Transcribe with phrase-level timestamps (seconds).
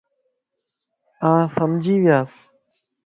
[1.29, 2.33] آن سمجھي وياس